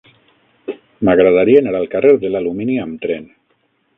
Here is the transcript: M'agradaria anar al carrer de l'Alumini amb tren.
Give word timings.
M'agradaria 1.09 1.61
anar 1.63 1.75
al 1.81 1.85
carrer 1.93 2.15
de 2.25 2.33
l'Alumini 2.37 2.81
amb 2.87 3.01
tren. 3.07 3.31